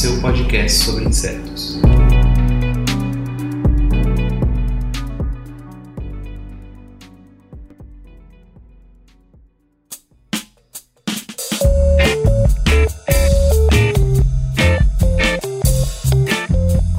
[0.00, 1.78] seu podcast sobre insetos.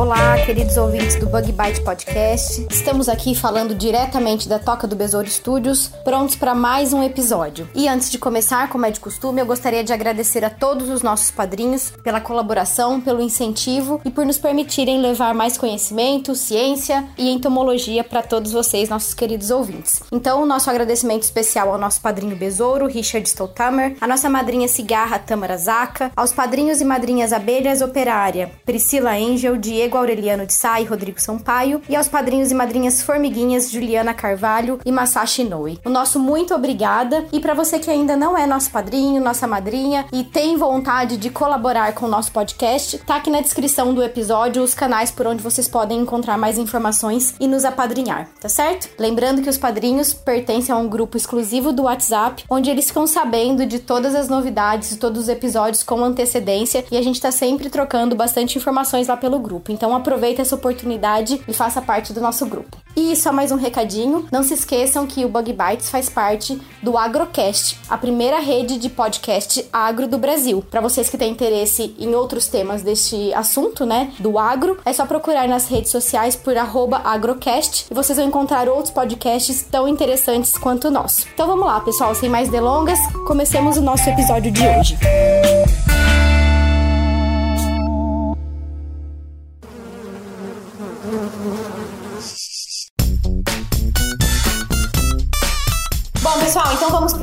[0.02, 2.66] Olá, queridos ouvintes do Bug Bite Podcast.
[2.72, 7.70] Estamos aqui falando diretamente da Toca do Besouro Studios, prontos para mais um episódio.
[7.76, 11.04] E antes de começar, como é de costume, eu gostaria de agradecer a todos os
[11.04, 17.30] nossos padrinhos pela colaboração, pelo incentivo e por nos permitirem levar mais conhecimento, ciência e
[17.30, 20.02] entomologia para todos vocês, nossos queridos ouvintes.
[20.12, 25.58] Então, nosso agradecimento especial ao nosso padrinho Besouro, Richard Stoltamer, a nossa madrinha Cigarra, Tamara
[25.58, 31.20] Zaca, aos padrinhos e madrinhas Abelhas Operária, Priscila Angel, Diego Aureliano de Sá e Rodrigo
[31.20, 35.80] Sampaio, e aos padrinhos e madrinhas Formiguinhas, Juliana Carvalho e Masashi Inoue.
[35.86, 40.06] O nosso muito obrigada, e para você que ainda não é nosso padrinho, nossa madrinha
[40.12, 44.64] e tem vontade de colaborar com o nosso podcast, tá aqui na descrição do episódio
[44.64, 48.90] os canais por onde vocês podem encontrar mais informações e nos apadrinhar, tá certo?
[49.00, 53.66] Lembrando que os padrinhos pertencem a um grupo exclusivo do WhatsApp, onde eles ficam sabendo
[53.66, 57.70] de todas as novidades, de todos os episódios com antecedência, e a gente tá sempre
[57.70, 59.72] trocando bastante informações lá pelo grupo.
[59.82, 62.78] Então aproveita essa oportunidade e faça parte do nosso grupo.
[62.96, 66.96] E só mais um recadinho, não se esqueçam que o Bug Bites faz parte do
[67.00, 70.64] Agrocast, a primeira rede de podcast agro do Brasil.
[70.70, 75.04] Para vocês que têm interesse em outros temas deste assunto, né, do agro, é só
[75.08, 80.90] procurar nas redes sociais por agrocast e vocês vão encontrar outros podcasts tão interessantes quanto
[80.90, 81.26] o nosso.
[81.34, 85.00] Então vamos lá, pessoal, sem mais delongas, comecemos o nosso episódio de hoje.
[85.02, 86.01] Bom,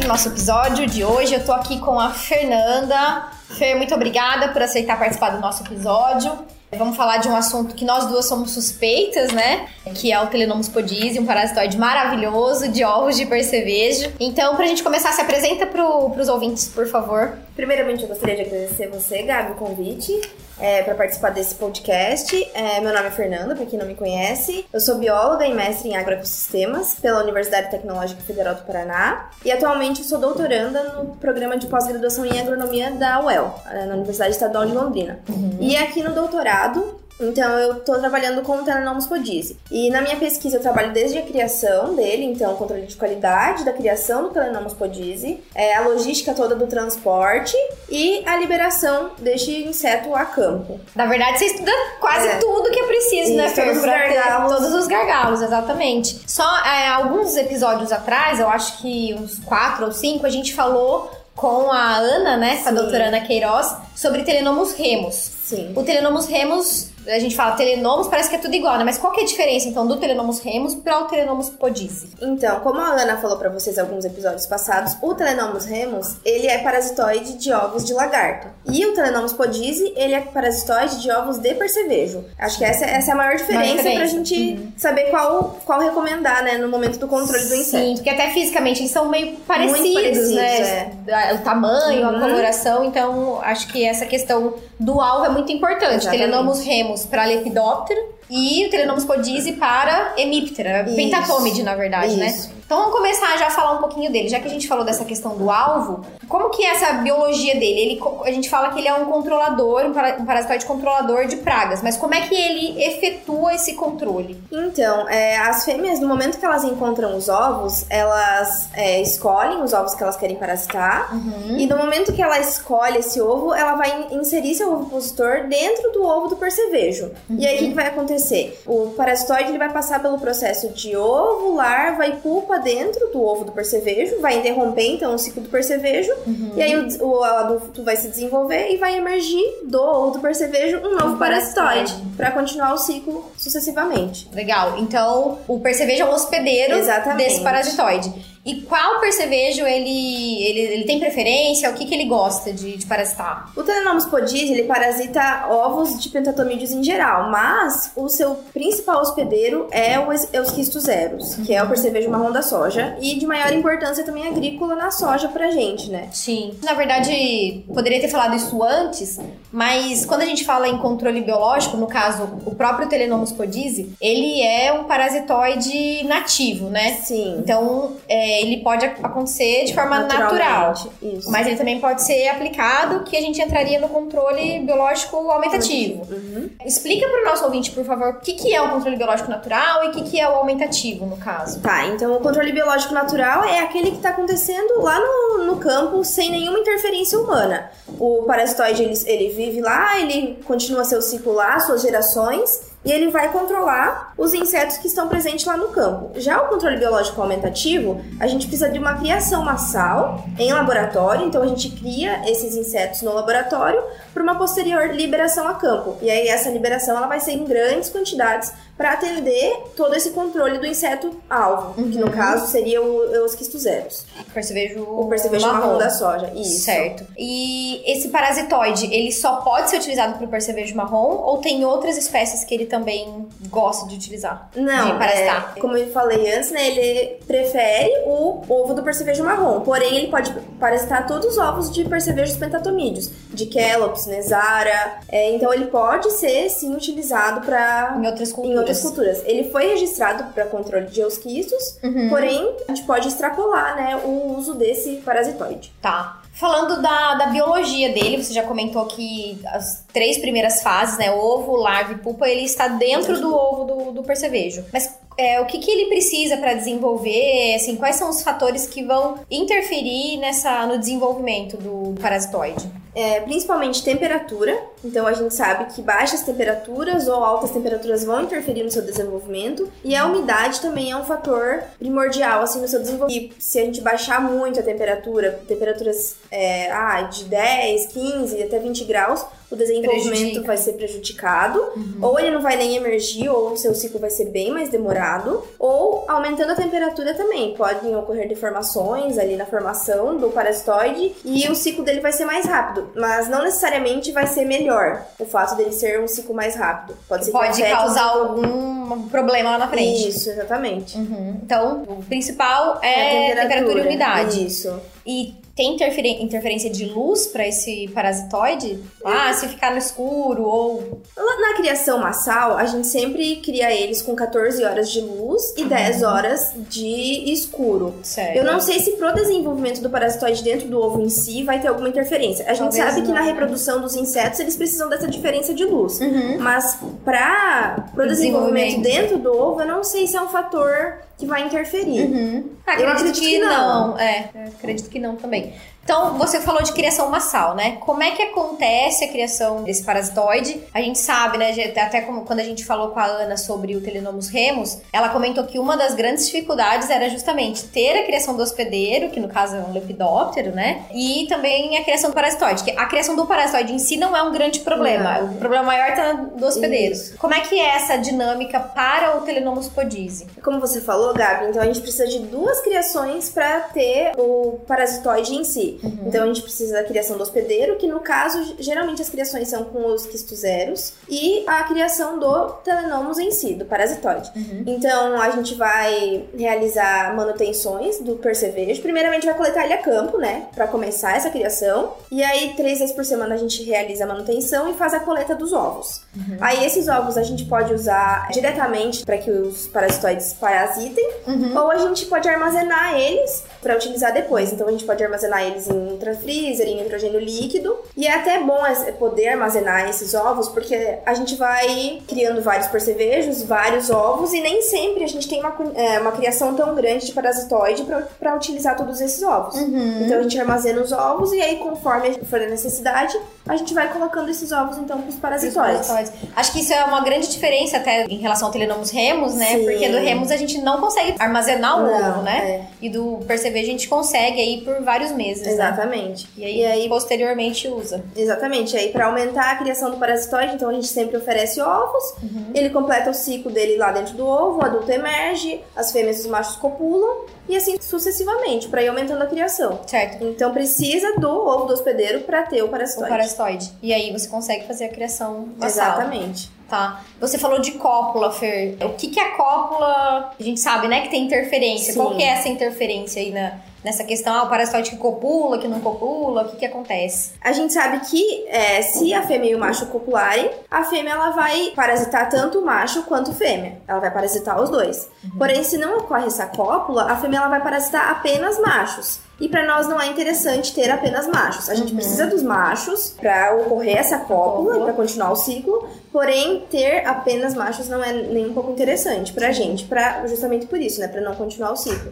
[0.08, 1.34] nosso episódio de hoje.
[1.34, 3.28] Eu tô aqui com a Fernanda.
[3.50, 6.32] Fer, muito obrigada por aceitar participar do nosso episódio.
[6.72, 9.68] Vamos falar de um assunto que nós duas somos suspeitas, né?
[9.94, 14.10] Que é o Telenomus podise, um parasitoide maravilhoso de ovos de percevejo.
[14.18, 17.36] Então, pra gente começar, se apresenta pro, pros ouvintes, por favor.
[17.54, 20.18] Primeiramente, eu gostaria de agradecer você, Gabi, o convite
[20.60, 22.36] é, para participar desse podcast.
[22.54, 24.66] É, meu nome é Fernanda, para quem não me conhece.
[24.72, 29.30] Eu sou bióloga e mestre em agroecossistemas pela Universidade Tecnológica Federal do Paraná.
[29.44, 34.32] E atualmente sou doutoranda no programa de pós-graduação em agronomia da UEL, é, na Universidade
[34.32, 35.20] Estadual de Londrina.
[35.60, 39.56] E aqui no doutorado, então eu tô trabalhando com o Telenomus podise.
[39.70, 43.72] E na minha pesquisa eu trabalho desde a criação dele, então controle de qualidade da
[43.72, 47.56] criação do Telenomus podise, é, a logística toda do transporte
[47.88, 50.80] e a liberação deste inseto a campo.
[50.94, 52.36] Na verdade, você estuda quase É.
[52.38, 53.64] tudo que é preciso, né, Fer?
[53.64, 54.52] todos os gargalos.
[54.56, 56.20] Todos os gargalos, exatamente.
[56.26, 61.10] Só é, alguns episódios atrás, eu acho que uns quatro ou cinco, a gente falou
[61.34, 62.74] com a Ana, né, com a Sim.
[62.74, 65.14] doutora Ana Queiroz, sobre Telenomus remus.
[65.44, 65.72] Sim.
[65.76, 68.84] O Telenomus remus, a gente fala telenomus, parece que é tudo igual, né?
[68.84, 72.08] Mas qual que é a diferença, então, do Telenomus remus para o Telenomus podise?
[72.20, 76.46] Então, como a Ana falou pra vocês em alguns episódios passados, o Telenomus remus, ele
[76.46, 78.48] é parasitoide de ovos de lagarto.
[78.70, 82.24] E o Telenomus podise, ele é parasitoide de ovos de percevejo.
[82.38, 83.98] Acho que essa, essa é a maior diferença, diferença.
[83.98, 87.84] pra gente saber qual, qual recomendar, né, no momento do controle do inseto.
[87.84, 90.90] Sim, porque até fisicamente eles são meio parecidos, parecidos, né?
[91.34, 92.20] O tamanho, a Uhum.
[92.20, 95.96] coloração, então acho que essa questão do alvo é muito importante.
[96.06, 96.18] Exatamente.
[96.24, 98.00] Telenomus remus para lepidóptero
[98.30, 100.96] e o Telenomus podise para hemíptera, Isso.
[100.96, 102.26] pentatômide, na verdade, né?
[102.26, 102.50] Isso.
[102.64, 104.28] Então vamos começar já a falar um pouquinho dele.
[104.28, 107.80] Já que a gente falou dessa questão do alvo, como que é essa biologia dele?
[107.80, 111.36] Ele, a gente fala que ele é um controlador, um para- um parasitoide controlador de
[111.36, 114.40] pragas, mas como é que ele efetua esse controle?
[114.52, 119.72] Então, é, as fêmeas, no momento que elas encontram os ovos, elas é, escolhem os
[119.72, 121.10] ovos que elas querem parasitar.
[121.56, 125.46] E no momento que ela escolhe esse ovo, ela vai in- inserir seu ovo opositor
[125.48, 127.10] dentro do ovo do percevejo.
[127.30, 128.60] E aí, o que, que vai acontecer?
[128.66, 133.44] O parasitoide ele vai passar pelo processo de ovo, larva e pupa dentro do ovo
[133.44, 136.12] do percevejo, vai interromper então o ciclo do percevejo,
[136.56, 140.96] e aí o, o adulto vai se desenvolver e vai emergir do do percevejo um
[140.96, 142.16] novo Um parasitoide, parasitoide.
[142.16, 144.28] para continuar o ciclo sucessivamente.
[144.32, 144.78] Legal.
[144.78, 147.28] Então, o percevejo é o hospedeiro Exatamente.
[147.28, 148.12] desse parasitoide.
[148.44, 151.70] E qual percevejo ele, ele, ele tem preferência?
[151.70, 153.50] O que, que ele gosta de, de parasitar?
[153.56, 159.68] O Telenomus podis, ele parasita ovos de pentatomídeos em geral, mas o seu principal hospedeiro
[159.70, 163.52] é o, é os quistozeros, que é o percevejo marrom da soja, e de maior
[163.52, 166.08] importância também agrícola na soja pra gente, né?
[166.12, 166.54] Sim.
[166.62, 169.18] Na verdade, poderia ter falado isso antes,
[169.52, 174.40] mas quando a gente fala em controle biológico, no caso, o próprio Telenomus podise, ele
[174.42, 176.94] é um parasitoide nativo, né?
[177.02, 177.36] Sim.
[177.38, 180.74] Então, é, ele pode acontecer de forma natural.
[181.02, 181.30] Isso.
[181.30, 186.02] Mas ele também pode ser aplicado, que a gente entraria no controle biológico aumentativo.
[186.10, 186.50] Uhum.
[186.64, 189.84] Explica para o nosso ouvinte, por favor, o que, que é o controle biológico natural
[189.84, 191.60] e o que, que é o aumentativo, no caso.
[191.60, 196.04] Tá, então o controle biológico natural é aquele que está acontecendo lá no, no campo
[196.04, 197.70] sem nenhuma interferência humana.
[197.98, 203.10] O parasitoide, ele, ele vive lá, ele continua seu ciclo lá, suas gerações, e ele
[203.10, 206.12] vai controlar os insetos que estão presentes lá no campo.
[206.16, 211.42] Já o controle biológico aumentativo, a gente precisa de uma criação massal em laboratório, então
[211.42, 213.82] a gente cria esses insetos no laboratório
[214.14, 215.96] para uma posterior liberação a campo.
[216.00, 220.56] E aí essa liberação ela vai ser em grandes quantidades para atender todo esse controle
[220.58, 224.06] do inseto alvo, que no caso seria o, os quistozeros.
[224.32, 225.66] Percevejo O percevejo marrom.
[225.66, 226.32] marrom da soja.
[226.34, 226.64] Isso.
[226.64, 227.04] Certo.
[227.18, 231.98] E esse parasitoide, ele só pode ser utilizado para o percevejo marrom ou tem outras
[231.98, 234.48] espécies que ele também gosta de utilizar?
[234.54, 235.54] Não, de parasitar?
[235.56, 240.06] é, como eu falei antes, né, ele prefere o ovo do percevejo marrom, porém ele
[240.08, 246.10] pode parasitar todos os ovos de percevejos pentatomídeos, de Kellops, Nesara, é, então ele pode
[246.12, 248.56] ser sim utilizado para Em outras culturas.
[248.56, 249.22] em outras culturas.
[249.24, 252.08] Ele foi registrado para controle de eusquistos, Uhum.
[252.08, 255.72] porém a gente pode extrapolar, né, o uso desse parasitoide.
[255.80, 256.20] Tá.
[256.32, 261.10] Falando da, da biologia dele, você já comentou que as três primeiras fases, né?
[261.10, 264.64] Ovo, larva e pupa, ele está dentro do ovo do, do percevejo.
[264.72, 267.56] Mas é, o que, que ele precisa para desenvolver?
[267.56, 272.70] Assim, quais são os fatores que vão interferir nessa, no desenvolvimento do parasitoide?
[272.98, 274.60] É, principalmente temperatura.
[274.84, 279.70] Então a gente sabe que baixas temperaturas ou altas temperaturas vão interferir no seu desenvolvimento.
[279.84, 283.36] E a umidade também é um fator primordial assim no seu desenvolvimento.
[283.38, 288.58] E se a gente baixar muito a temperatura, temperaturas é, ah, de 10, 15 até
[288.58, 290.46] 20 graus, o desenvolvimento Prejudica.
[290.46, 291.60] vai ser prejudicado.
[292.02, 295.42] Ou ele não vai nem emergir, ou o seu ciclo vai ser bem mais demorado.
[295.58, 297.54] Ou aumentando a temperatura também.
[297.54, 302.44] Podem ocorrer deformações ali na formação do parasitoide e o ciclo dele vai ser mais
[302.46, 302.90] rápido.
[302.94, 306.96] Mas não necessariamente vai ser melhor o fato dele ser um ciclo mais rápido.
[307.08, 310.08] Pode ser que Pode causar o- algum problema lá na frente.
[310.08, 310.96] Isso, exatamente.
[310.98, 311.40] Uhum.
[311.42, 313.80] Então, o principal é, a temperatura.
[313.80, 314.46] e umidade.
[314.46, 314.80] Isso.
[315.06, 318.78] E tem interferência de luz para esse parasitoide?
[319.04, 321.02] Ah, se ficar no escuro ou.
[321.16, 326.04] Na criação massal, a gente sempre cria eles com 14 horas de luz e 10
[326.04, 327.94] horas de escuro.
[328.04, 328.36] Certo.
[328.36, 331.66] Eu não sei se pro desenvolvimento do parasitoide dentro do ovo em si vai ter
[331.66, 332.44] alguma interferência.
[332.44, 333.26] A gente Talvez sabe que não, na né?
[333.26, 335.98] reprodução dos insetos eles precisam dessa diferença de luz.
[335.98, 336.38] Uhum.
[336.38, 338.82] Mas para Pro desenvolvimento desenvolvimento.
[338.82, 342.02] dentro do ovo, eu não sei se é um fator que vai interferir.
[342.02, 342.50] Uhum.
[342.66, 343.88] Ah, Eu acredito acredito que que não.
[343.88, 343.98] não.
[343.98, 345.52] É, acredito que não também.
[345.88, 347.78] Então, você falou de criação massal, né?
[347.80, 350.62] Como é que acontece a criação desse parasitoide?
[350.74, 351.50] A gente sabe, né?
[351.80, 355.44] Até como quando a gente falou com a Ana sobre o Telenomus remus, ela comentou
[355.44, 359.56] que uma das grandes dificuldades era justamente ter a criação do hospedeiro, que no caso
[359.56, 360.84] é um lepidóptero, né?
[360.92, 362.64] E também a criação do parasitoide.
[362.64, 365.20] Que a criação do parasitoide em si não é um grande problema.
[365.20, 365.32] Não.
[365.32, 366.92] O problema maior tá do hospedeiro.
[366.92, 367.16] Isso.
[367.16, 370.26] Como é que é essa dinâmica para o Telenomus podise?
[370.44, 375.34] Como você falou, Gabi, então a gente precisa de duas criações para ter o parasitoide
[375.34, 375.77] em si.
[375.82, 379.64] Então a gente precisa da criação do hospedeiro, que no caso, geralmente as criações são
[379.64, 384.30] com os quistozeros, e a criação do telenomus em si, do parasitoide.
[384.66, 388.82] Então a gente vai realizar manutenções do percevejo.
[388.82, 391.94] Primeiramente vai coletar ele a campo, né, para começar essa criação.
[392.10, 395.34] E aí três vezes por semana a gente realiza a manutenção e faz a coleta
[395.34, 396.00] dos ovos.
[396.40, 401.08] Aí esses ovos a gente pode usar diretamente para que os parasitoides parasitem,
[401.54, 404.52] ou a gente pode armazenar eles para utilizar depois.
[404.52, 407.76] Então a gente pode armazenar eles em ultrafreezer, em nitrogênio líquido.
[407.96, 408.58] E é até bom
[408.98, 414.62] poder armazenar esses ovos, porque a gente vai criando vários percevejos, vários ovos, e nem
[414.62, 417.84] sempre a gente tem uma, é, uma criação tão grande de parasitoide
[418.18, 419.56] para utilizar todos esses ovos.
[420.04, 423.92] Então a gente armazena os ovos e aí, conforme for a necessidade, a gente vai
[423.92, 425.86] colocando esses ovos então para os parasitoides.
[425.86, 426.12] Parasitoides.
[426.36, 429.46] Acho que isso é uma grande diferença até em relação ao Telenomus remus, né?
[429.56, 429.64] Sim.
[429.64, 432.38] Porque do remus a gente não consegue armazenar o Não, ovo, né?
[432.38, 432.64] é.
[432.80, 435.52] E do percevejo a gente consegue aí por vários meses, né?
[435.52, 436.28] Exatamente.
[436.36, 438.04] E aí, E aí- posteriormente usa.
[438.16, 438.76] Exatamente.
[438.76, 442.14] Aí, para aumentar a criação do parasitoide, então a gente sempre oferece ovos.
[442.54, 446.20] Ele completa o ciclo dele lá dentro do ovo, o adulto emerge, as fêmeas e
[446.20, 447.26] os machos copulam.
[447.48, 449.80] E assim sucessivamente, para ir aumentando a criação.
[449.86, 450.24] Certo.
[450.24, 453.08] Então precisa do ovo do hospedeiro para ter o O parasitoide.
[453.10, 453.72] parasitoide.
[453.82, 455.86] E aí você consegue fazer a criação basal.
[455.98, 456.50] Exatamente.
[456.68, 457.02] Tá.
[457.18, 458.76] Você falou de cópula, Fer.
[458.84, 460.32] O que, que é cópula?
[460.38, 461.94] A gente sabe, né, que tem interferência.
[461.94, 461.98] Sim.
[461.98, 464.34] Qual que é essa interferência aí na, nessa questão?
[464.34, 467.32] Ah, o parasitoide que copula, que não copula, o que que acontece?
[467.40, 471.30] A gente sabe que é, se a fêmea e o macho copularem, a fêmea ela
[471.30, 473.80] vai parasitar tanto o macho quanto a fêmea.
[473.86, 475.08] Ela vai parasitar os dois.
[475.36, 479.20] Porém, se não ocorre essa cópula, a fêmea ela vai parasitar apenas machos.
[479.40, 481.68] E para nós não é interessante ter apenas machos.
[481.68, 485.88] A gente precisa dos machos para ocorrer essa cópula, para continuar o ciclo.
[486.12, 490.80] Porém, ter apenas machos não é nem um pouco interessante pra gente, pra, justamente por
[490.80, 492.10] isso, né, para não continuar o ciclo.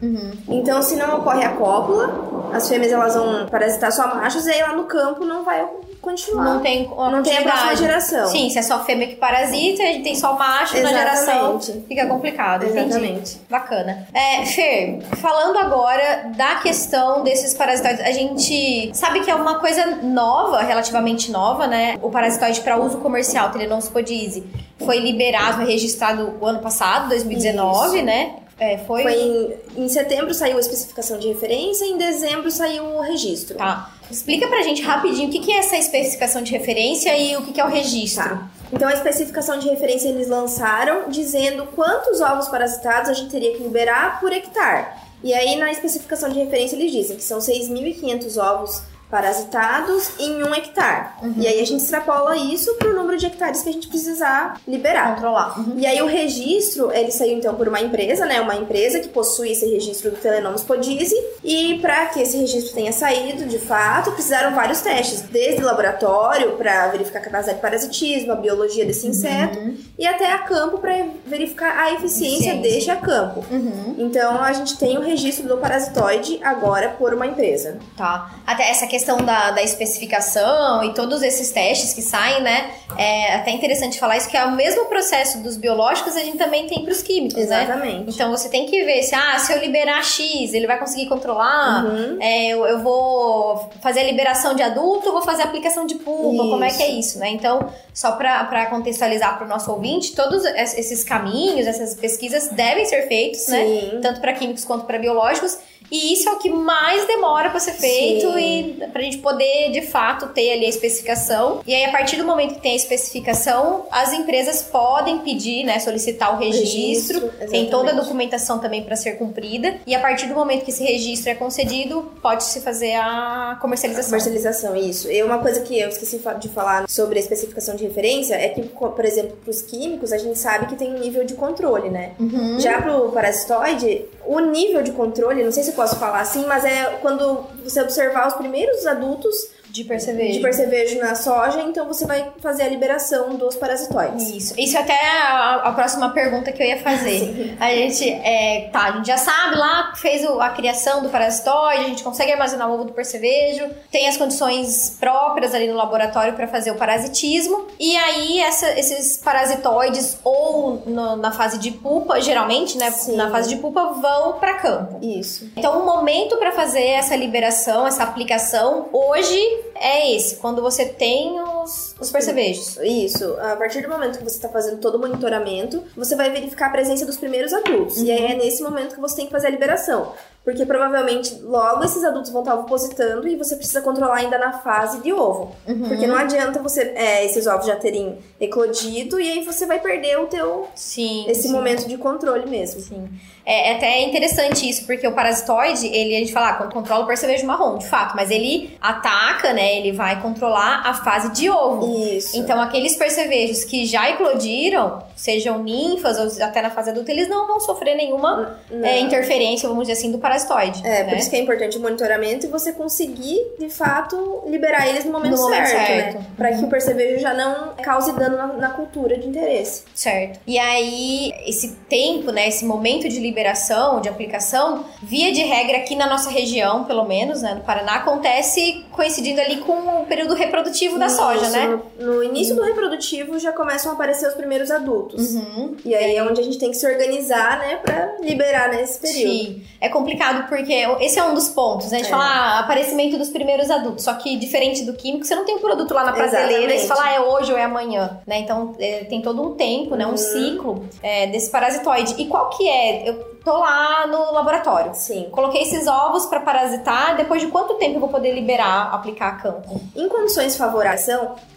[0.48, 4.62] Então, se não ocorre a cópula, as fêmeas elas vão parasitar só machos e aí
[4.62, 5.66] lá no campo não vai
[6.00, 6.44] continuar.
[6.44, 8.26] Não tem Não tem a próxima geração.
[8.28, 11.86] Sim, se é só fêmea que parasita, a gente tem só macho na geração, Exatamente.
[11.88, 12.64] fica complicado.
[12.64, 12.88] entendi.
[12.88, 13.40] Exatamente.
[13.50, 14.06] Bacana.
[14.12, 19.86] É, Fer, falando agora da questão desses parasitoides, a gente sabe que é uma coisa
[20.02, 21.96] nova, relativamente nova, né?
[22.02, 24.44] O parasitoide para uso comercial, Telenonspodise,
[24.78, 28.34] foi liberado, foi registrado o ano passado, 2019, né?
[28.58, 29.02] É, foi.
[29.02, 33.58] Foi em, em setembro saiu a especificação de referência, em dezembro saiu o registro.
[33.58, 33.92] Tá.
[34.10, 37.52] Explica pra gente rapidinho o que que é essa especificação de referência e o que
[37.52, 38.24] que é o registro.
[38.24, 38.50] Tá.
[38.72, 43.62] Então a especificação de referência eles lançaram dizendo quantos ovos parasitados a gente teria que
[43.62, 44.86] liberar por hectare.
[45.22, 50.54] E aí na especificação de referência eles dizem que são 6.500 ovos parasitados em um
[50.54, 51.10] hectare.
[51.36, 55.14] E aí a gente extrapola isso pro número de hectares que a gente precisar liberar.
[55.14, 55.58] Controlar.
[55.58, 55.78] Uhum.
[55.78, 58.40] E aí o registro, ele saiu então por uma empresa, né?
[58.40, 61.16] Uma empresa que possui esse registro do Telenomus Podise.
[61.44, 66.88] E para que esse registro tenha saído, de fato, precisaram vários testes, desde laboratório para
[66.88, 69.58] verificar a capacidade de parasitismo, a biologia desse inseto,
[69.98, 72.62] e até a campo para verificar a eficiência Eficiência.
[72.62, 73.44] deste a campo.
[73.50, 73.94] Uhum.
[73.98, 77.78] Então a gente tem o registro do parasitoide agora por uma empresa.
[77.96, 78.30] Tá.
[78.46, 82.70] Até essa questão da, da especificação e todos esses testes que saem, né?
[82.96, 86.66] É até interessante falar isso, que é o mesmo processo dos biológicos, a gente também
[86.66, 87.64] tem pros químicos, né?
[87.64, 88.10] Exatamente.
[88.14, 91.84] Então você tem que ver se, ah, se eu liberar X, ele vai conseguir controlar.
[91.84, 92.18] Uhum.
[92.20, 96.42] É, eu, eu vou fazer a liberação de adulto, vou fazer a aplicação de pulpa,
[96.44, 97.28] como é que é isso, né?
[97.30, 102.84] Então, só pra, pra contextualizar pro nosso ouvinte, todos es- esses caminhos, essas pesquisas devem
[102.86, 103.64] ser feitos, né?
[103.64, 103.98] Sim.
[104.00, 105.58] Tanto para químicos quanto para biológicos.
[105.88, 108.38] E isso é o que mais demora para ser feito Sim.
[108.40, 111.60] e pra gente poder, de fato, ter ali a especificação.
[111.66, 115.78] E aí, a partir do momento que tem a especificação, as empresas podem pedir, né,
[115.78, 117.20] solicitar o registro.
[117.20, 119.76] Registro, tem toda a documentação também para ser cumprida.
[119.86, 124.10] E a partir do momento que esse registro é concedido, pode-se fazer a comercialização.
[124.10, 125.10] Comercialização, isso.
[125.10, 128.62] E uma coisa que eu esqueci de falar sobre a especificação de referência é que,
[128.62, 132.12] por exemplo, para os químicos, a gente sabe que tem um nível de controle, né?
[132.18, 132.58] Uhum.
[132.60, 136.64] Já pro parasitoide, o nível de controle, não sei se eu posso falar assim, mas
[136.64, 140.32] é quando você observar os primeiros adultos De perceber.
[140.32, 144.28] de percevejo na soja, então você vai fazer a liberação dos parasitoides.
[144.30, 144.54] Isso.
[144.58, 147.56] Isso até é a, a próxima pergunta que eu ia fazer.
[147.60, 151.88] A gente, é, tá, a gente já sabe lá, fez a criação do parasitoide, a
[151.88, 156.46] gente consegue armazenar o ovo do percevejo, tem as condições próprias ali no laboratório para
[156.46, 157.66] fazer o parasitismo.
[157.78, 162.90] E aí, essa- esses parasitoides, ou no- na fase de pupa, geralmente, né?
[162.90, 163.16] Sim.
[163.16, 164.98] Na fase de pupa, vão para campo.
[165.04, 165.50] Isso.
[165.56, 169.38] Então, o momento para fazer essa liberação, essa aplicação, hoje
[169.74, 172.76] é esse, quando você tem os, os percevejos.
[172.78, 173.36] Isso.
[173.40, 176.70] A partir do momento que você está fazendo todo o monitoramento, você vai verificar a
[176.70, 178.02] presença dos primeiros adultos.
[178.02, 180.12] E aí é nesse momento que você tem que fazer a liberação.
[180.44, 185.02] Porque provavelmente logo esses adultos vão estar ovopositando e você precisa controlar ainda na fase
[185.02, 185.56] de ovo.
[185.88, 190.20] Porque não adianta você é, esses ovos já terem eclodido e aí você vai perder
[190.20, 191.24] o teu Sim.
[191.28, 191.52] esse sim.
[191.52, 192.80] momento de controle mesmo.
[192.80, 193.08] Sim.
[193.44, 197.06] É, é até interessante isso, porque o parasitoide, ele, a gente fala, ah, controla o
[197.06, 199.78] percevejo marrom, de fato, mas ele ataca, né?
[199.78, 201.85] Ele vai controlar a fase de ovo.
[201.86, 202.36] Isso.
[202.36, 207.46] Então, aqueles percevejos que já eclodiram, sejam ninfas ou até na fase adulta, eles não
[207.46, 210.86] vão sofrer nenhuma é, interferência, vamos dizer assim, do parasitoide.
[210.86, 211.10] É, né?
[211.10, 215.12] por isso que é importante o monitoramento e você conseguir, de fato, liberar eles no
[215.12, 216.18] momento, No momento certo, certo.
[216.18, 216.26] né?
[216.36, 219.84] Pra que o percevejo já não cause dano na, na cultura de interesse.
[219.94, 220.40] Certo.
[220.46, 225.94] E aí, esse tempo, né, esse momento de liberação, de aplicação, via de regra aqui
[225.94, 230.98] na nossa região, pelo menos, né, no Paraná, acontece coincidindo ali com o período reprodutivo
[230.98, 231.75] da soja, né?
[231.98, 235.34] No, início do reprodutivo já começam a aparecer os primeiros adultos.
[235.34, 235.76] Uhum.
[235.84, 239.32] E aí é onde a gente tem que se organizar, né, pra liberar nesse período.
[239.32, 239.62] Sim.
[239.80, 241.98] É complicado porque esse é um dos pontos, né?
[241.98, 242.10] A gente É.
[242.10, 245.60] fala ah, aparecimento dos primeiros adultos, só que diferente do químico, você não tem o
[245.60, 248.38] produto lá na prateleira e você fala ah, é hoje ou é amanhã, né?
[248.40, 250.06] Então é, tem todo um tempo, né?
[250.06, 250.16] Um Uhum.
[250.16, 252.14] ciclo é, desse parasitoide.
[252.18, 253.08] E qual que é?
[253.08, 254.92] Eu tô lá no laboratório.
[254.94, 255.28] Sim.
[255.30, 257.16] Coloquei esses ovos pra parasitar.
[257.16, 259.80] Depois de quanto tempo eu vou poder liberar, aplicar a campo?
[259.94, 261.06] Em condições favoráveis,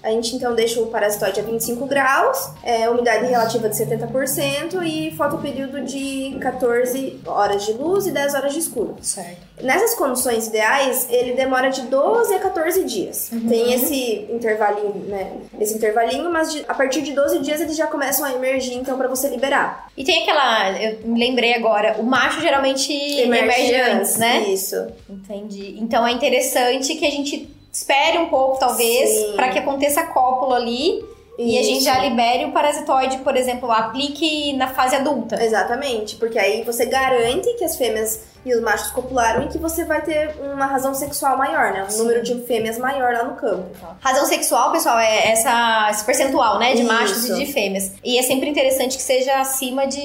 [0.03, 5.12] a gente então deixa o parasitoide a 25 graus, é, umidade relativa de 70% e
[5.15, 8.96] fotoperíodo de 14 horas de luz e 10 horas de escuro.
[9.01, 9.50] Certo.
[9.62, 13.29] Nessas condições ideais, ele demora de 12 a 14 dias.
[13.50, 15.34] Tem esse intervalinho, né?
[15.60, 18.98] Esse intervalinho, mas de- a partir de 12 dias eles já começam a emergir, então,
[18.98, 19.89] pra você liberar.
[19.98, 20.72] E tem aquela.
[20.81, 24.43] Eu me lembrei agora, o macho geralmente emerge, antes, né?
[24.50, 24.75] Isso.
[25.09, 25.77] Entendi.
[25.79, 30.55] Então é interessante que a gente espere um pouco, talvez, pra que aconteça a cópula
[30.57, 31.03] ali
[31.41, 35.41] e a gente já libere o parasitoide, por exemplo, aplique na fase adulta.
[35.41, 39.84] Exatamente, porque aí você garante que as fêmeas e os machos copularam e que você
[39.86, 41.84] vai ter uma razão sexual maior, né?
[41.84, 41.98] Um Sim.
[42.00, 43.65] número de fêmeas maior lá no campo.
[44.00, 46.74] Razão sexual, pessoal, é essa, esse percentual, né?
[46.74, 46.91] De Isso.
[46.91, 47.91] machos e de fêmeas.
[48.03, 50.00] E é sempre interessante que seja acima de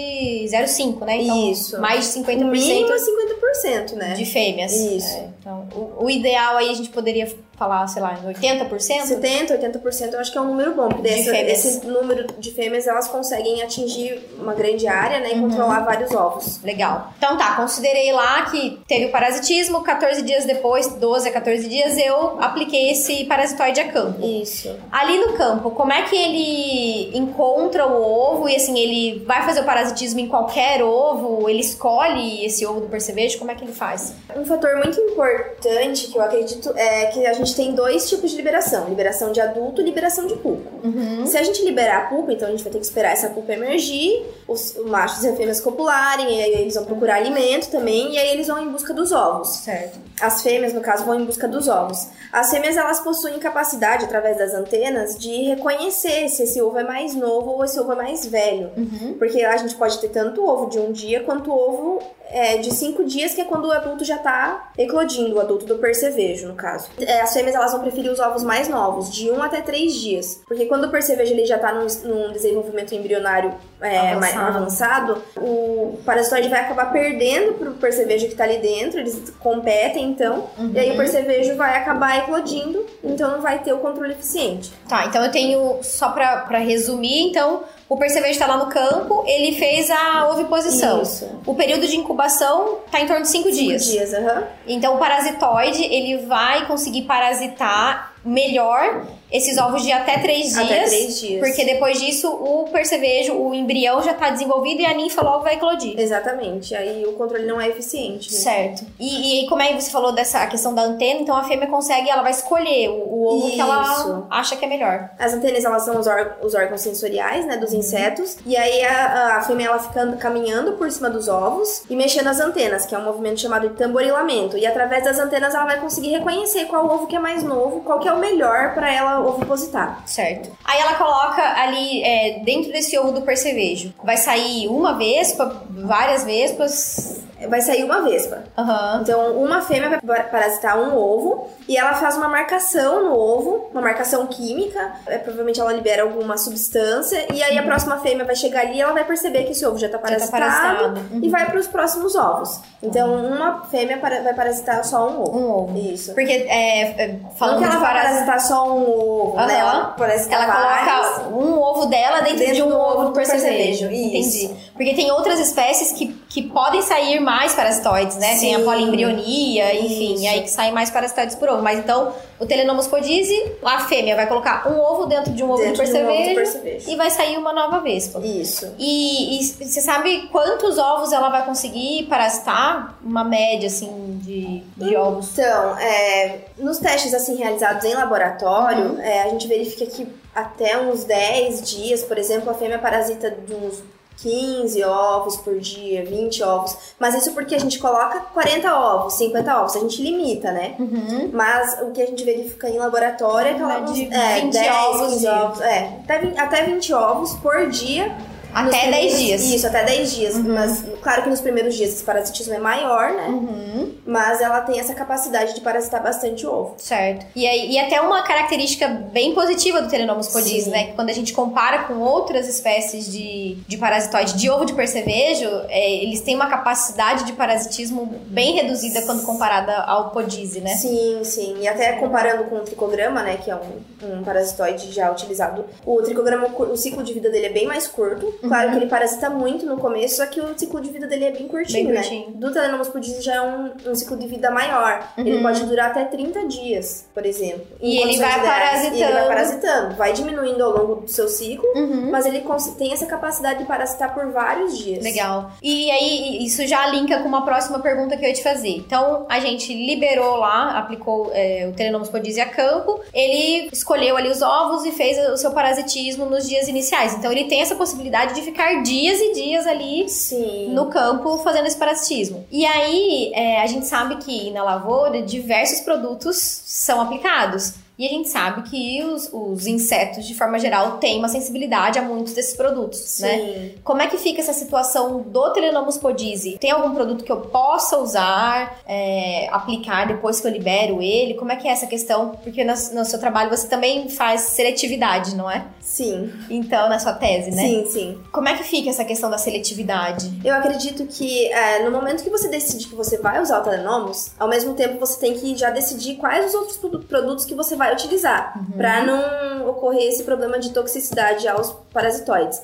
[0.46, 1.22] 0,5, né?
[1.22, 1.80] Então, Isso.
[1.80, 4.14] mais de 50% O mínimo é 50%, né?
[4.14, 4.72] de fêmeas.
[4.72, 5.16] Isso.
[5.16, 8.78] É, então, o, o ideal aí a gente poderia falar, sei lá, em 80%?
[9.06, 12.86] 70, 80% eu acho que é um número bom, porque essa- esse número de fêmeas
[12.86, 15.30] elas conseguem atingir uma grande área, né?
[15.32, 15.48] E Uhum.
[15.48, 16.60] controlar vários ovos.
[16.62, 17.12] Legal.
[17.18, 21.96] Então tá, considerei lá que teve o parasitismo, 14 dias depois, 12 a 14 dias,
[21.98, 24.24] eu apliquei esse parasitoide a campo.
[24.24, 24.74] Isso.
[24.90, 29.60] Ali no campo, como é que ele encontra o ovo e assim, ele vai fazer
[29.60, 31.48] o parasitismo em qualquer ovo?
[31.48, 33.38] Ele escolhe esse ovo do percevejo?
[33.38, 34.14] Como é que ele faz?
[34.36, 38.36] Um fator muito importante que eu acredito é que a gente tem dois tipos de
[38.36, 40.70] liberação: liberação de adulto e liberação de pulpa.
[40.82, 41.26] Uhum.
[41.26, 43.52] Se a gente liberar a pupa, então a gente vai ter que esperar essa pupa
[43.52, 48.18] emergir, os machos e as fêmeas copularem, e aí eles vão procurar alimento também, e
[48.18, 49.48] aí eles vão em busca dos ovos.
[49.48, 49.98] Certo.
[50.20, 52.06] As fêmeas, no caso, vão em busca dos ovos.
[52.32, 57.14] As fêmeas, elas possuem capacidade, através das antenas, de reconhecer se esse ovo é mais
[57.14, 58.70] novo ou esse ovo é mais velho.
[58.76, 59.14] Uhum.
[59.18, 63.04] Porque a gente pode ter tanto ovo de um dia quanto ovo é, de cinco
[63.04, 66.88] dias, que é quando o adulto já tá eclodindo, o adulto do percevejo, no caso.
[67.00, 70.42] É, as fêmeas elas vão preferir os ovos mais novos, de um até três dias.
[70.46, 75.22] Porque quando o percevejo ele já tá num, num desenvolvimento embrionário é, mais Avançado.
[75.36, 80.78] o parasitoide vai acabar perdendo pro percevejo que tá ali dentro, eles competem então, e
[80.78, 84.72] aí o percevejo vai acabar eclodindo, então não vai ter o controle eficiente.
[84.88, 89.24] Tá, então eu tenho, só pra, pra resumir, então, o percevejo tá lá no campo,
[89.26, 91.02] ele fez a oviposição.
[91.02, 91.28] Isso.
[91.46, 93.84] O período de incubação tá em torno de 5 Cinco dias.
[93.84, 94.44] dias, aham.
[94.66, 100.56] Então o parasitoide, ele vai conseguir parasitar melhor esses ovos de até 3 dias.
[100.58, 101.40] Até três dias.
[101.46, 105.54] Porque depois disso, o percevejo, o embrião já tá desenvolvido e a ninfa logo vai
[105.54, 105.98] eclodir.
[105.98, 108.32] Exatamente, aí o controle não é eficiente.
[108.32, 108.38] né?
[108.38, 108.84] Certo.
[108.98, 112.08] E, e como é que você falou dessa questão da antena, então a fêmea consegue,
[112.08, 114.26] ela vai escolher o, o ovo que ela Isso.
[114.30, 115.10] acha que é melhor.
[115.18, 116.06] As antenas, elas são os,
[116.42, 117.80] os órgãos sensoriais, né, dos Uhum.
[117.80, 118.36] insetos.
[118.46, 122.28] E aí a, a fêmea, ela fica and- caminhando por cima dos ovos e mexendo
[122.28, 124.56] as antenas, que é um movimento chamado de tamborilamento.
[124.56, 127.98] E através das antenas, ela vai conseguir reconhecer qual ovo que é mais novo, qual
[127.98, 130.02] que é o melhor para ela ovipositar.
[130.06, 130.50] Certo.
[130.64, 133.92] Aí ela coloca ali é, dentro desse ovo do percevejo.
[134.02, 137.13] Vai sair uma vespa, várias vespas.
[137.48, 138.44] Vai sair uma vespa.
[138.56, 139.00] Aham.
[139.02, 143.80] Então, uma fêmea vai parasitar um ovo e ela faz uma marcação no ovo, uma
[143.80, 144.92] marcação química.
[145.06, 147.26] É, provavelmente ela libera alguma substância.
[147.32, 149.78] E aí a próxima fêmea vai chegar ali e ela vai perceber que esse ovo
[149.78, 150.42] já tá Já tá parasitado.
[150.42, 151.00] parasitado.
[151.14, 151.20] Uhum.
[151.22, 152.60] E vai para os próximos ovos.
[152.82, 155.38] Então, uma fêmea para- vai parasitar só um ovo.
[155.38, 155.78] Um ovo.
[155.78, 156.12] Isso.
[156.14, 158.26] Porque, é, é, Não falando que ela de vai parasitar.
[158.26, 159.58] parasitar só um ovo, né?
[159.58, 160.26] Ela Ela vários.
[160.26, 163.88] coloca um ovo dela dentro, Dentro de um ovo do percevejo.
[163.88, 164.44] percevejo, isso.
[164.46, 164.64] Entendi.
[164.74, 168.38] Porque tem outras espécies que, que podem sair mais parasitoides, né?
[168.38, 168.64] Tem a Sim.
[168.64, 170.28] poliembrionia, enfim, Isso.
[170.28, 171.62] aí que saem mais parasitoides por ovo.
[171.62, 175.62] Mas então, o Telenomos codise, a fêmea vai colocar um ovo dentro de um ovo,
[175.62, 176.90] Dentro do, de um percevejo percevejo.
[176.90, 178.20] e vai sair uma nova vespa.
[178.24, 178.72] Isso.
[178.78, 182.96] E, e você sabe quantos ovos ela vai conseguir parasitar?
[183.04, 185.30] Uma média, assim, de, de ovos.
[185.32, 189.00] Então, é, nos testes assim realizados em laboratório, Uhum.
[189.00, 193.54] é, a gente verifica que até uns 10 dias, por exemplo, a fêmea parasita de
[193.54, 193.82] uns
[194.18, 196.76] 15 ovos por dia, 20 ovos.
[196.98, 200.74] Mas isso porque a gente coloca 40 ovos, 50 ovos, a gente limita, né?
[200.78, 201.30] Uhum.
[201.32, 204.52] Mas o que a gente verifica em laboratório é que ela É de é, 20
[204.52, 205.32] 10, ovos 15 dia.
[205.32, 208.16] ovos, é, até 20, até 20 ovos por dia.
[208.54, 209.42] Até 10 primeiros- dias.
[209.42, 210.34] Isso, até 10 dias.
[210.34, 210.54] Uhum.
[210.54, 213.26] Mas Claro que nos primeiros dias esse parasitismo é maior, né?
[213.28, 213.92] Uhum.
[214.06, 216.74] Mas ela tem essa capacidade de parasitar bastante o ovo.
[216.78, 217.26] Certo.
[217.36, 220.84] E, aí, e até uma característica bem positiva do Telenomus podis, né?
[220.86, 225.48] Que quando a gente compara com outras espécies de, de parasitoide de ovo de percevejo,
[225.68, 230.74] é, eles têm uma capacidade de parasitismo bem reduzida quando comparada ao podise, né?
[230.76, 231.56] Sim, sim.
[231.60, 236.00] E até comparando com o tricograma, né, que é um, um parasitoide já utilizado, o
[236.02, 238.34] tricograma, o ciclo de vida dele é bem mais curto.
[238.48, 241.30] Claro que ele parasita muito no começo, só que o ciclo de vida dele é
[241.32, 241.92] bem curtinho, Uhum.
[241.92, 242.26] Bem curtinho.
[242.30, 242.34] né?
[242.36, 245.02] Do Telenomus pudis já é um, um ciclo de vida maior.
[245.16, 247.66] Ele pode durar até 30 dias, por exemplo.
[247.80, 247.88] Uhum.
[247.88, 248.42] E ele vai ideais.
[248.42, 248.96] parasitando.
[248.96, 249.94] E ele vai parasitando.
[249.96, 252.10] Vai diminuindo ao longo do seu ciclo, Uhum.
[252.10, 252.42] mas ele
[252.78, 255.02] tem essa capacidade de parasitar por vários dias.
[255.02, 255.50] Legal.
[255.62, 258.76] E aí, isso já linka com uma próxima pergunta que eu ia te fazer.
[258.76, 264.28] Então, a gente liberou lá, aplicou é, o Telenomus podise a campo, ele escolheu ali
[264.28, 267.14] os ovos e fez o seu parasitismo nos dias iniciais.
[267.14, 270.70] Então, ele tem essa possibilidade de ficar dias e dias ali Sim.
[270.70, 272.46] no campo fazendo esse parasitismo.
[272.50, 277.74] E aí, é, a gente sabe que na lavoura diversos produtos são aplicados.
[277.98, 282.02] E a gente sabe que os, os insetos, de forma geral, têm uma sensibilidade a
[282.02, 283.38] muitos desses produtos, né?
[283.38, 283.74] Sim.
[283.84, 286.58] Como é que fica essa situação do Telenomus podise?
[286.58, 291.34] Tem algum produto que eu possa usar, é, aplicar depois que eu libero ele?
[291.34, 292.30] Como é que é essa questão?
[292.42, 295.64] Porque no, no seu trabalho você também faz seletividade, não é?
[295.80, 296.32] Sim.
[296.50, 297.62] Então, na sua tese, né?
[297.62, 298.18] Sim, sim.
[298.32, 300.32] Como é que fica essa questão da seletividade?
[300.44, 304.32] Eu acredito que é, no momento que você decide que você vai usar o Telenomus,
[304.38, 307.76] ao mesmo tempo você tem que já decidir quais os outros produ- produtos que você
[307.76, 312.60] vai utilizar, pra não ocorrer esse problema de toxicidade aos parasitoides.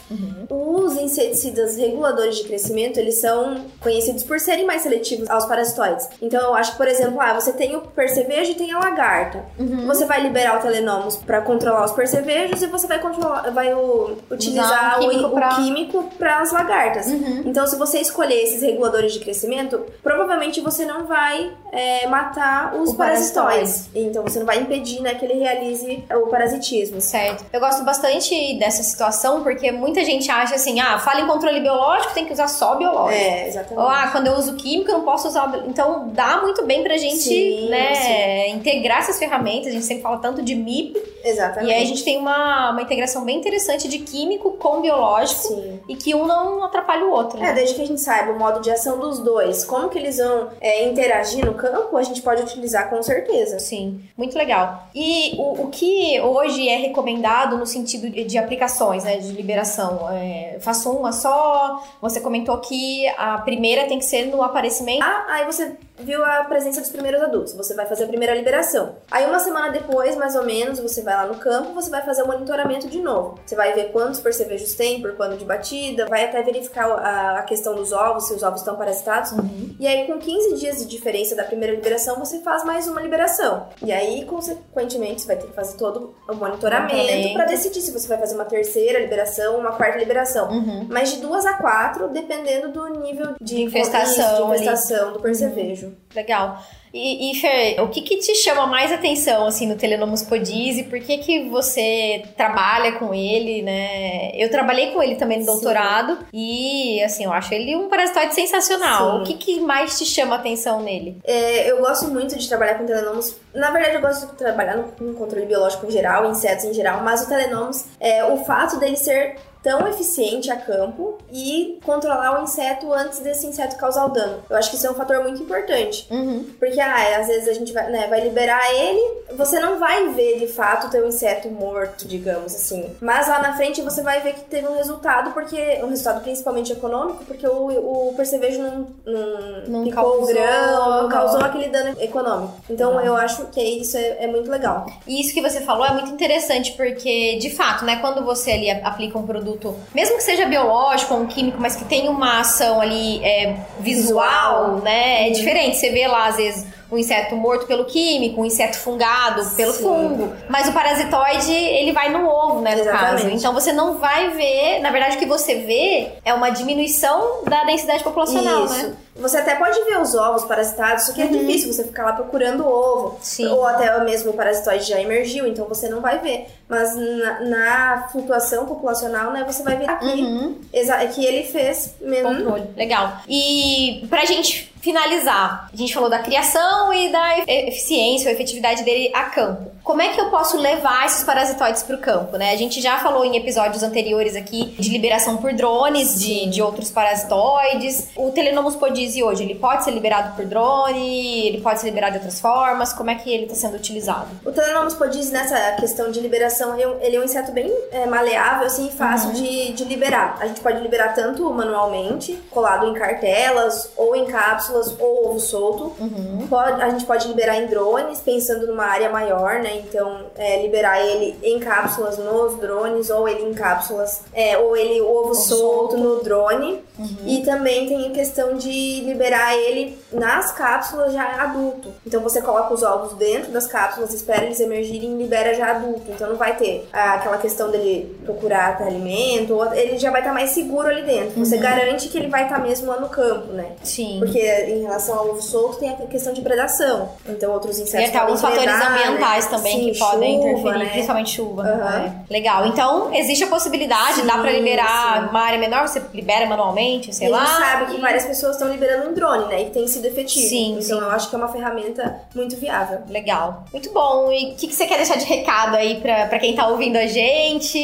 [0.49, 6.09] Os inseticidas reguladores de crescimento, eles são conhecidos por serem mais seletivos aos parasitoides.
[6.21, 9.45] Então eu acho que, por exemplo, ah, você tem o percevejo e tem a lagarta.
[9.87, 14.17] Você vai liberar o Telenomus pra controlar os percevejos e você vai controlar, vai o-
[14.31, 17.07] utilizar um o- químico para as lagartas.
[17.09, 22.91] Então, se você escolher esses reguladores de crescimento, provavelmente você não vai é, matar os
[22.91, 23.89] O parasitoides.
[23.95, 27.01] Então, você não vai impedir né, que ele realize o parasitismo.
[27.01, 27.45] Certo.
[27.53, 32.15] Eu gosto bastante dessa situação porque muita gente acha assim: ah, fala em controle biológico,
[32.15, 33.23] tem que usar só biológico.
[33.23, 33.79] É, exatamente.
[33.79, 35.65] Ou, ah, quando eu uso químico, eu não posso usar.
[35.67, 39.69] Então, dá muito bem pra gente, Sim, né, integrar essas ferramentas.
[39.69, 40.99] A gente sempre fala tanto de MIP.
[41.25, 41.71] Exatamente.
[41.71, 45.41] E aí a gente tem uma, uma integração bem interessante de químico com biológico.
[45.49, 45.81] Sim.
[45.89, 47.39] E que um não atrapalha o outro.
[47.39, 47.53] É, Né?
[47.55, 50.49] desde que a gente saiba o modo de ação dos dois, como que eles vão
[50.61, 53.59] é, interagir no campo, a gente pode utilizar com certeza.
[53.59, 54.85] Sim, muito legal.
[54.95, 60.09] E o, o que hoje é recomendado no sentido de, de aplicações, né, de liberação?
[60.13, 61.83] É, faço uma só.
[62.01, 65.03] Você comentou que a primeira tem que ser no aparecimento.
[65.03, 68.97] Ah, aí você viu a presença dos primeiros adultos, você vai fazer a primeira liberação.
[69.11, 72.23] Aí uma semana depois, mais ou menos, você vai lá no campo, você vai fazer
[72.23, 73.39] o monitoramento de novo.
[73.45, 77.43] Você vai ver quantos percevejos tem por quando de batida, vai até verificar a, a
[77.43, 79.33] questão dos ovos, se os ovos estão parasitados.
[79.79, 83.69] E aí com 15 dias de diferença da primeira liberação, você faz mais uma liberação.
[83.83, 88.09] E aí, consequentemente, você vai ter que fazer todo o monitoramento para decidir se você
[88.09, 90.51] vai fazer uma terceira liberação, uma quarta liberação.
[90.51, 90.87] Uhum.
[90.91, 95.90] Mas de duas a quatro, dependendo do nível de, infestação de infestação do percevejo.
[96.15, 96.63] Legal.
[96.93, 100.83] E, e Fer, o que, que te chama mais atenção assim no Telenomus podise?
[100.85, 104.33] Por que, que você trabalha com ele, né?
[104.35, 105.53] Eu trabalhei com ele também no Sim.
[105.53, 109.19] doutorado e assim, eu acho ele um parasitoide sensacional.
[109.19, 109.23] Sim.
[109.23, 111.19] O que, que mais te chama atenção nele?
[111.23, 113.37] É, eu gosto muito de trabalhar com telenomus.
[113.55, 117.05] Na verdade, eu gosto de trabalhar no, com controle biológico em geral, insetos em geral,
[117.05, 122.45] mas o telenomus, é, o fato dele ser tão eficiente a campo e controlar o
[122.45, 124.43] inseto antes desse inseto causar o dano.
[124.49, 126.07] Eu acho que isso é um fator muito importante.
[126.11, 126.47] Uhum.
[126.59, 129.01] Porque, ah, às vezes a gente vai, né, vai liberar ele,
[129.37, 132.91] você não vai ver de fato o teu inseto morto, digamos assim.
[133.01, 136.73] Mas lá na frente você vai ver que teve um resultado, porque um resultado principalmente
[136.73, 141.69] econômico, porque o, o percevejo não, não, Não picou causou, o grão, não causou aquele
[141.69, 142.55] dano econômico.
[142.69, 144.87] Então eu acho que isso é, é muito legal.
[145.07, 148.71] E isso que você falou é muito interessante, porque, de fato, né, quando você ali
[148.71, 149.50] aplica um produto,
[149.95, 154.65] mesmo que seja biológico ou um químico, mas que tenha uma ação ali é, visual,
[154.65, 154.77] Visual.
[154.83, 155.77] né, é diferente.
[155.77, 159.83] Você vê lá, às vezes, um inseto morto pelo químico, um inseto fungado pelo Sim.
[159.83, 160.33] fungo.
[160.49, 163.23] Mas o parasitoide, ele vai no ovo, né, no Exatamente.
[163.23, 163.29] caso.
[163.31, 167.65] Então você não vai ver, na verdade, o que você vê é uma diminuição da
[167.65, 168.75] densidade populacional, Isso.
[168.89, 168.95] né?
[169.21, 172.65] Você até pode ver os ovos parasitados, só que é difícil você ficar lá procurando
[172.65, 173.19] o ovo.
[173.21, 173.47] Sim.
[173.49, 176.47] Ou até mesmo o parasitoide já emergiu, então você não vai ver.
[176.69, 180.57] Mas na, na flutuação populacional, né, você vai ver aqui Uhum.
[180.73, 182.29] exa- que ele fez mesmo.
[182.35, 182.65] Controle.
[182.77, 183.13] Legal.
[183.29, 189.11] E pra gente finalizar, a gente falou da criação e da eficiência ou efetividade dele
[189.15, 189.71] a campo.
[189.83, 192.53] Como é que eu posso levar esses parasitoides para o campo, né?
[192.53, 196.91] A gente já falou em episódios anteriores aqui de liberação por drones de, de outros
[196.91, 198.09] parasitoides.
[198.15, 202.19] O Telenomus podisi hoje, ele pode ser liberado por drone, ele pode ser liberado de
[202.19, 204.29] outras formas, como é que ele está sendo utilizado?
[204.45, 208.87] O Telenomus podisi, nessa questão de liberação, ele é um inseto bem é, maleável, assim,
[208.87, 209.35] e fácil uhum.
[209.35, 210.37] de, de liberar.
[210.41, 215.93] A gente pode liberar tanto manualmente, colado em cartelas, ou em cápsulas, ou ovo solto.
[216.01, 216.47] Uhum.
[216.49, 219.77] Pode, a gente pode liberar em drones, pensando numa área maior, né?
[219.79, 225.01] Então, é, liberar ele em cápsulas nos drones, ou ele em cápsulas, é, ou ele
[225.01, 226.83] o ovo, solto, solto, no drone.
[226.99, 227.17] Uhum.
[227.27, 231.91] E também tem a questão de liberar ele nas cápsulas já adulto.
[232.07, 236.03] Então, você coloca os ovos dentro das cápsulas, espera eles emergirem e libera já adulto.
[236.09, 240.21] Então, não vai ter ah, aquela questão dele procurar ter alimento, ou ele já vai
[240.21, 241.45] estar mais seguro ali dentro.
[241.45, 241.63] Você uhum.
[241.63, 243.73] garante que ele vai estar mesmo lá no campo, né?
[243.83, 244.19] Sim.
[244.19, 247.09] Porque em relação ao ovo solto tem a questão de predação.
[247.29, 248.07] Então, outros insetos.
[248.07, 249.51] E até alguns fatores ambientais né?
[249.51, 250.91] também Sim, que podem chuva, interferir, né?
[250.91, 251.63] principalmente chuva.
[251.63, 251.79] Uhum.
[251.79, 252.25] Né?
[252.31, 252.67] Legal.
[252.67, 255.29] Então, existe a possibilidade, sim, dá pra liberar sim.
[255.31, 257.43] uma área menor, você libera manualmente, sei e lá.
[257.43, 259.63] A gente sabe que várias pessoas estão liberando em drone, né?
[259.63, 260.49] E tem sido efetivo.
[260.49, 260.79] Sim.
[260.81, 263.01] Então, eu acho que é uma ferramenta muito viável.
[263.09, 263.65] Legal.
[263.73, 264.33] Muito bom.
[264.33, 266.97] E o que, que você quer deixar de recado aí pra, pra quem tá ouvindo
[266.97, 267.79] a gente?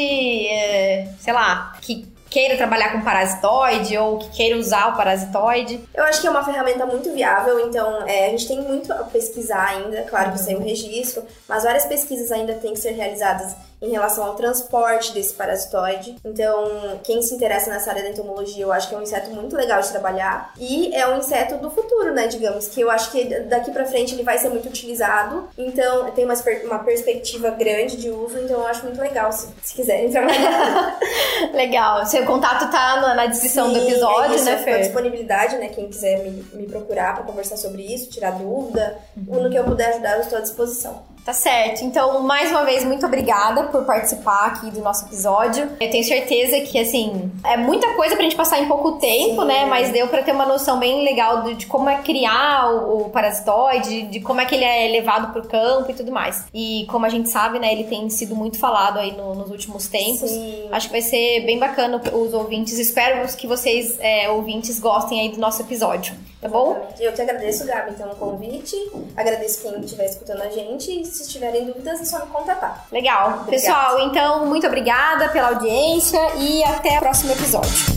[0.48, 5.80] É, sei lá, que queira trabalhar com parasitoide ou que queira usar o parasitoide?
[5.94, 9.04] Eu acho que é uma ferramenta muito viável, então é, a gente tem muito a
[9.04, 13.56] pesquisar ainda, claro que sem o registro, mas várias pesquisas ainda têm que ser realizadas
[13.80, 16.16] em relação ao transporte desse parasitoide.
[16.24, 19.54] Então, quem se interessa nessa área da entomologia, eu acho que é um inseto muito
[19.56, 23.24] legal de trabalhar e é um inseto do futuro, né, digamos, que eu acho que
[23.40, 25.48] daqui para frente ele vai ser muito utilizado.
[25.58, 26.34] Então, tem uma,
[26.64, 30.98] uma perspectiva grande de uso, então eu acho muito legal se, se quiserem trabalhar.
[31.52, 32.06] legal.
[32.06, 34.80] Seu contato tá na, na descrição Sim, do episódio, é isso, né, Fer?
[34.80, 39.42] disponibilidade, né, quem quiser me, me procurar para conversar sobre isso, tirar dúvida, uhum.
[39.42, 41.15] no que eu puder ajudar, eu estou à disposição.
[41.26, 41.84] Tá certo.
[41.84, 45.68] Então, mais uma vez, muito obrigada por participar aqui do nosso episódio.
[45.80, 49.48] Eu tenho certeza que, assim, é muita coisa pra gente passar em pouco tempo, Sim.
[49.48, 49.66] né?
[49.66, 53.10] Mas deu pra ter uma noção bem legal de, de como é criar o, o
[53.10, 56.46] parasitoide, de, de, como é que ele é levado pro campo e tudo mais.
[56.54, 59.88] E como a gente sabe, né, ele tem sido muito falado aí no, nos últimos
[59.88, 60.30] tempos.
[60.30, 60.68] Sim.
[60.70, 62.78] Acho que vai ser bem bacana os ouvintes.
[62.78, 66.14] Espero que vocês, é, ouvintes, gostem aí do nosso episódio.
[66.46, 66.88] Tá bom?
[67.00, 68.76] Eu te agradeço, Gabi, então, o convite.
[69.16, 72.86] Agradeço quem estiver escutando a gente se tiverem dúvidas, é só me contatar.
[72.92, 73.40] Legal.
[73.40, 73.50] Obrigada.
[73.50, 77.96] Pessoal, então, muito obrigada pela audiência e até o próximo episódio.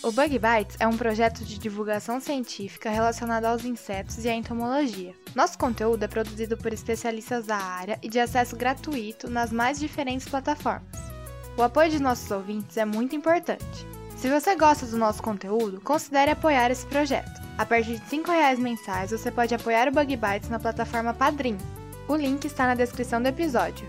[0.00, 5.12] O Bug Bites é um projeto de divulgação científica relacionado aos insetos e à entomologia.
[5.34, 10.28] Nosso conteúdo é produzido por especialistas da área e de acesso gratuito nas mais diferentes
[10.28, 11.17] plataformas.
[11.58, 13.84] O apoio de nossos ouvintes é muito importante.
[14.16, 17.42] Se você gosta do nosso conteúdo, considere apoiar esse projeto.
[17.58, 21.58] A partir de R$ reais mensais, você pode apoiar o Bug Bites na plataforma Padrim.
[22.06, 23.88] O link está na descrição do episódio.